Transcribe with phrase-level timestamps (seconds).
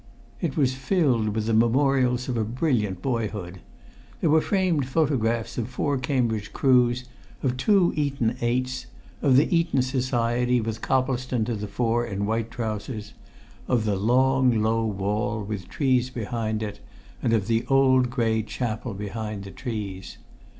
[0.41, 3.59] It was filled with the memorials of a brilliant boyhood.
[4.19, 7.05] There were framed photographs of four Cambridge crews,
[7.43, 8.87] of two Eton eights,
[9.21, 13.13] of the Eton Society with Coplestone to the fore in white trousers,
[13.67, 16.79] of the "long low wall with trees behind it"
[17.21, 20.17] and of the "old grey chapel behind the trees."